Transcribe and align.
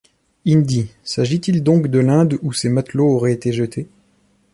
Indi..., 0.47 0.89
s’agit-il 1.03 1.61
donc 1.61 1.87
de 1.87 1.99
l’Inde 1.99 2.39
où 2.41 2.53
ces 2.53 2.69
matelots 2.69 3.05
auraient 3.13 3.33
été 3.33 3.53
jetés? 3.53 3.87